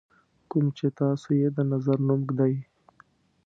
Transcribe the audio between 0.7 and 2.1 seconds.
چې تاسو یې د نظر